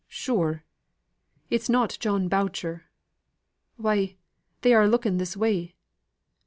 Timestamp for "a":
4.85-4.87